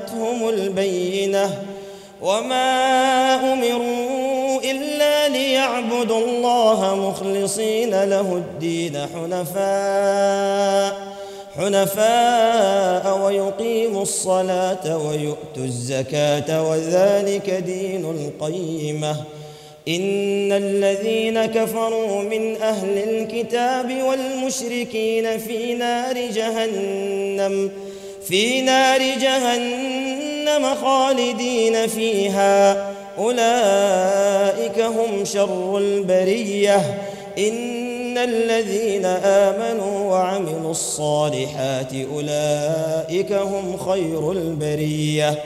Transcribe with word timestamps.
جاءتهم 0.00 0.48
البينة 0.48 1.62
وما 2.22 3.52
أمروا 3.52 4.60
إلا 4.64 5.28
ليعبدوا 5.28 6.18
الله 6.18 6.94
مخلصين 6.94 8.04
له 8.04 8.20
الدين 8.36 8.98
حنفاء 9.14 11.10
حنفاء 11.56 13.18
ويقيموا 13.24 14.02
الصلاة 14.02 14.98
ويؤتوا 14.98 15.64
الزكاة 15.64 16.70
وذلك 16.70 17.50
دين 17.50 18.04
القيمة. 18.04 19.16
إن 19.88 20.52
الذين 20.52 21.46
كفروا 21.46 22.22
من 22.22 22.56
أهل 22.56 22.98
الكتاب 22.98 24.02
والمشركين 24.02 25.38
في 25.38 25.74
نار 25.74 26.14
جهنم 26.14 27.70
في 28.30 28.60
نار 28.60 29.00
جهنم 29.00 30.74
خالدين 30.82 31.86
فيها. 31.86 32.90
أولئك 33.18 34.80
هم 34.80 35.24
شر 35.24 35.78
البرية. 35.78 36.98
إن 37.38 38.18
الذين 38.18 39.04
آمنوا 39.24 40.10
وعملوا 40.10 40.70
الصالحات 40.70 41.92
أولئك 42.14 43.32
هم 43.32 43.76
خير 43.76 44.32
البرية. 44.32 45.38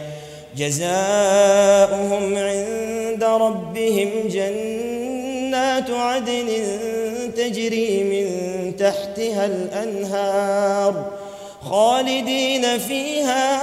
جزاؤهم 0.56 2.36
عند 2.36 3.24
ربهم 3.24 4.10
جنات 4.28 5.90
عدن 5.90 6.46
تجري 7.36 8.04
من 8.04 8.26
تحتها 8.76 9.46
الأنهار. 9.46 11.23
خالدين 11.70 12.78
فيها 12.78 13.60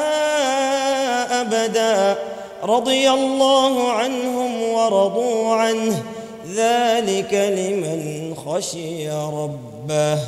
أبدا. 1.41 2.17
رضي 2.63 3.09
الله 3.09 3.91
عنهم 3.91 4.61
ورضوا 4.61 5.55
عنه. 5.55 6.03
ذلك 6.55 7.33
لمن 7.33 8.35
خشي 8.45 9.09
ربه. 9.09 10.22